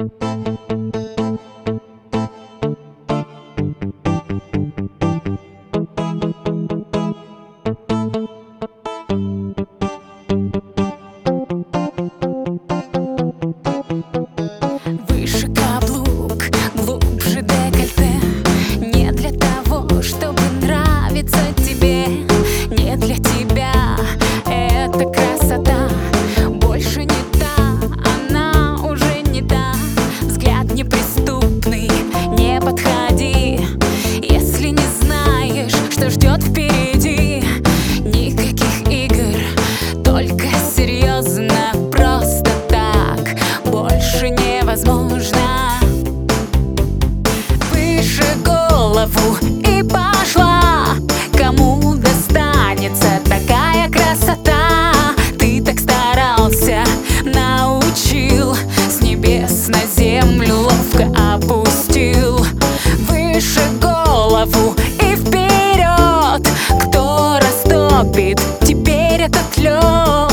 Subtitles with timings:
[0.00, 0.69] Выше
[49.00, 49.36] голову
[49.66, 50.96] и пошла.
[51.36, 54.92] Кому достанется такая красота?
[55.38, 56.84] Ты так старался,
[57.24, 58.54] научил
[58.88, 62.44] С небес на землю ловко опустил.
[63.08, 66.46] Выше голову и вперед
[66.88, 70.29] Кто растопит теперь этот лед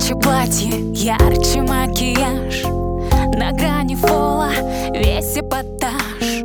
[0.00, 2.62] Короче, платье, ярче макияж.
[3.34, 4.48] На грани фола
[4.94, 6.42] весь эпатаж.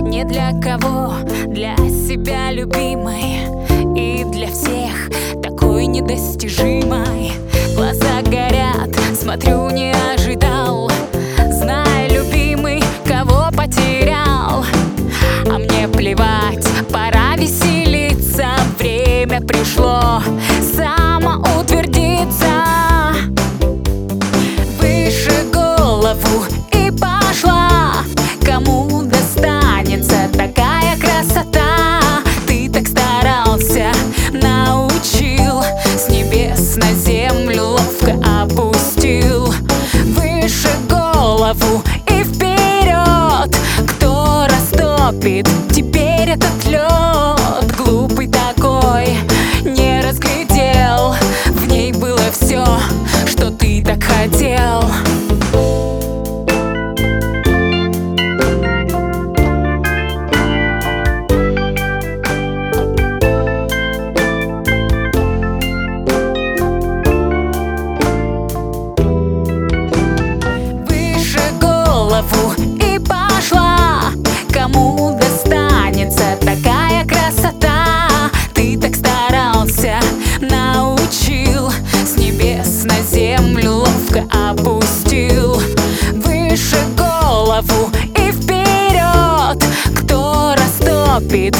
[0.00, 1.14] Не для кого,
[1.46, 3.46] для себя любимой.
[3.96, 5.08] И для всех
[5.40, 7.32] такой недостижимой.
[7.76, 10.90] Глаза горят, смотрю, не ожидал.
[11.48, 14.64] Зная, любимый, кого потерял.
[15.48, 18.48] А мне плевать, пора веселиться.
[18.78, 20.20] Время пришло.
[20.74, 22.09] Самоутвердиться
[41.50, 43.56] голову и вперед.
[43.88, 47.76] Кто растопит теперь этот лед?
[47.76, 49.18] Глупый такой,
[49.64, 51.14] не разглядел.
[51.46, 52.64] В ней было все,
[53.26, 54.84] что ты так хотел
[72.20, 74.12] голову и пошла.
[74.52, 78.08] Кому достанется такая красота?
[78.54, 80.00] Ты так старался,
[80.40, 81.70] научил
[82.04, 85.60] С небес на землю ловко опустил.
[86.12, 89.64] Выше голову и вперед
[89.96, 91.56] Кто растопит